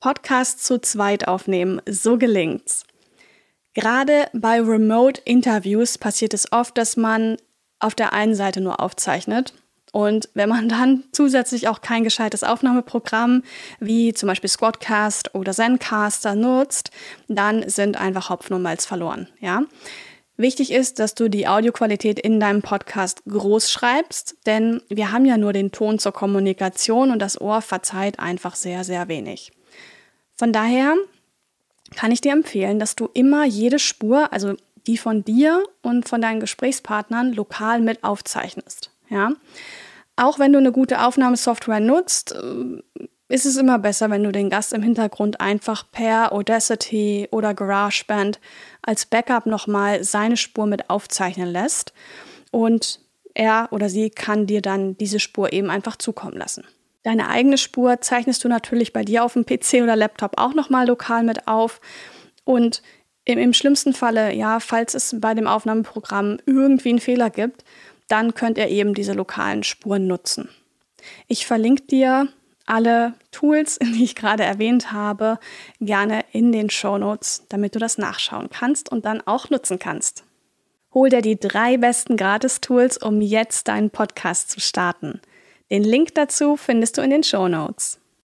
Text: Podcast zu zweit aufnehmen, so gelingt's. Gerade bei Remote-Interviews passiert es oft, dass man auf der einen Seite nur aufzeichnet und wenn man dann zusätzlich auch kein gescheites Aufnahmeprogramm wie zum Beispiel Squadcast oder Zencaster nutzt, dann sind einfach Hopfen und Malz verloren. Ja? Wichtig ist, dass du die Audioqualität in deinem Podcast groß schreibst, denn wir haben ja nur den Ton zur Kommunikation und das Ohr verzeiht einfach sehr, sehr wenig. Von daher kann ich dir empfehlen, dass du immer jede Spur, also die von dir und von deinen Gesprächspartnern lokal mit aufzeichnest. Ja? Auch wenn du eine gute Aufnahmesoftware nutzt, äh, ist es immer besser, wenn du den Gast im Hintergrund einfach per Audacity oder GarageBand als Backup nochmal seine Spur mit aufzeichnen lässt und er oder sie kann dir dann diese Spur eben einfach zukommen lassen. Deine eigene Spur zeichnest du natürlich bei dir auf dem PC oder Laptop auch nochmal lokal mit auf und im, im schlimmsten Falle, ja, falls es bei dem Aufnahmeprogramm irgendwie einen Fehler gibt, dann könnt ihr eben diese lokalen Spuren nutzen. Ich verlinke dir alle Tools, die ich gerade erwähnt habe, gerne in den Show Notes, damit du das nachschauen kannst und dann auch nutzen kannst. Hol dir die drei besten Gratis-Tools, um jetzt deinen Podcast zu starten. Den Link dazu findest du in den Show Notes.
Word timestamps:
Podcast 0.00 0.64
zu 0.64 0.80
zweit 0.80 1.28
aufnehmen, 1.28 1.80
so 1.88 2.18
gelingt's. 2.18 2.84
Gerade 3.74 4.26
bei 4.32 4.60
Remote-Interviews 4.60 5.98
passiert 5.98 6.34
es 6.34 6.50
oft, 6.52 6.76
dass 6.76 6.96
man 6.96 7.36
auf 7.78 7.94
der 7.94 8.12
einen 8.12 8.34
Seite 8.34 8.60
nur 8.60 8.80
aufzeichnet 8.80 9.54
und 9.92 10.28
wenn 10.34 10.48
man 10.48 10.68
dann 10.68 11.04
zusätzlich 11.12 11.68
auch 11.68 11.80
kein 11.80 12.04
gescheites 12.04 12.44
Aufnahmeprogramm 12.44 13.42
wie 13.78 14.14
zum 14.14 14.28
Beispiel 14.28 14.50
Squadcast 14.50 15.34
oder 15.34 15.52
Zencaster 15.52 16.34
nutzt, 16.34 16.90
dann 17.28 17.68
sind 17.68 17.96
einfach 17.96 18.30
Hopfen 18.30 18.54
und 18.54 18.62
Malz 18.62 18.86
verloren. 18.86 19.28
Ja? 19.40 19.62
Wichtig 20.36 20.72
ist, 20.72 20.98
dass 20.98 21.14
du 21.14 21.28
die 21.28 21.46
Audioqualität 21.46 22.18
in 22.18 22.40
deinem 22.40 22.62
Podcast 22.62 23.22
groß 23.28 23.70
schreibst, 23.70 24.36
denn 24.46 24.80
wir 24.88 25.12
haben 25.12 25.26
ja 25.26 25.36
nur 25.36 25.52
den 25.52 25.70
Ton 25.70 25.98
zur 25.98 26.12
Kommunikation 26.12 27.10
und 27.10 27.18
das 27.18 27.38
Ohr 27.38 27.60
verzeiht 27.60 28.18
einfach 28.18 28.54
sehr, 28.54 28.84
sehr 28.84 29.08
wenig. 29.08 29.52
Von 30.40 30.54
daher 30.54 30.96
kann 31.96 32.12
ich 32.12 32.22
dir 32.22 32.32
empfehlen, 32.32 32.78
dass 32.78 32.96
du 32.96 33.10
immer 33.12 33.44
jede 33.44 33.78
Spur, 33.78 34.32
also 34.32 34.54
die 34.86 34.96
von 34.96 35.22
dir 35.22 35.62
und 35.82 36.08
von 36.08 36.22
deinen 36.22 36.40
Gesprächspartnern 36.40 37.34
lokal 37.34 37.82
mit 37.82 38.04
aufzeichnest. 38.04 38.90
Ja? 39.10 39.34
Auch 40.16 40.38
wenn 40.38 40.54
du 40.54 40.58
eine 40.58 40.72
gute 40.72 41.04
Aufnahmesoftware 41.04 41.80
nutzt, 41.80 42.32
äh, 42.32 43.04
ist 43.28 43.44
es 43.44 43.58
immer 43.58 43.78
besser, 43.78 44.08
wenn 44.08 44.24
du 44.24 44.32
den 44.32 44.48
Gast 44.48 44.72
im 44.72 44.82
Hintergrund 44.82 45.42
einfach 45.42 45.84
per 45.92 46.32
Audacity 46.32 47.28
oder 47.30 47.52
GarageBand 47.52 48.40
als 48.80 49.04
Backup 49.04 49.44
nochmal 49.44 50.04
seine 50.04 50.38
Spur 50.38 50.64
mit 50.64 50.88
aufzeichnen 50.88 51.50
lässt 51.50 51.92
und 52.50 53.00
er 53.34 53.68
oder 53.72 53.90
sie 53.90 54.08
kann 54.08 54.46
dir 54.46 54.62
dann 54.62 54.96
diese 54.96 55.20
Spur 55.20 55.52
eben 55.52 55.68
einfach 55.68 55.96
zukommen 55.96 56.38
lassen. 56.38 56.64
Deine 57.02 57.28
eigene 57.28 57.56
Spur 57.56 58.00
zeichnest 58.00 58.44
du 58.44 58.48
natürlich 58.48 58.92
bei 58.92 59.02
dir 59.02 59.24
auf 59.24 59.32
dem 59.32 59.46
PC 59.46 59.82
oder 59.82 59.96
Laptop 59.96 60.32
auch 60.36 60.54
nochmal 60.54 60.86
lokal 60.86 61.22
mit 61.22 61.48
auf 61.48 61.80
und 62.44 62.82
im, 63.24 63.38
im 63.38 63.52
schlimmsten 63.52 63.92
Falle, 63.92 64.34
ja, 64.34 64.60
falls 64.60 64.94
es 64.94 65.14
bei 65.18 65.34
dem 65.34 65.46
Aufnahmeprogramm 65.46 66.38
irgendwie 66.46 66.90
einen 66.90 67.00
Fehler 67.00 67.30
gibt, 67.30 67.64
dann 68.08 68.34
könnt 68.34 68.58
ihr 68.58 68.68
eben 68.68 68.94
diese 68.94 69.12
lokalen 69.12 69.62
Spuren 69.62 70.06
nutzen. 70.06 70.48
Ich 71.28 71.46
verlinke 71.46 71.84
dir 71.84 72.28
alle 72.66 73.14
Tools, 73.30 73.78
die 73.82 74.04
ich 74.04 74.14
gerade 74.14 74.44
erwähnt 74.44 74.92
habe, 74.92 75.38
gerne 75.80 76.24
in 76.32 76.52
den 76.52 76.70
Show 76.70 76.98
Notes, 76.98 77.44
damit 77.48 77.74
du 77.74 77.78
das 77.78 77.98
nachschauen 77.98 78.50
kannst 78.50 78.90
und 78.90 79.04
dann 79.04 79.22
auch 79.26 79.50
nutzen 79.50 79.78
kannst. 79.78 80.24
Hol 80.92 81.08
dir 81.08 81.22
die 81.22 81.38
drei 81.38 81.76
besten 81.76 82.16
Gratis-Tools, 82.16 82.98
um 82.98 83.20
jetzt 83.20 83.68
deinen 83.68 83.90
Podcast 83.90 84.50
zu 84.50 84.58
starten. 84.58 85.20
Den 85.70 85.84
Link 85.84 86.14
dazu 86.14 86.56
findest 86.56 86.98
du 86.98 87.02
in 87.02 87.10
den 87.10 87.22
Show 87.22 87.46
Notes. 87.46 88.00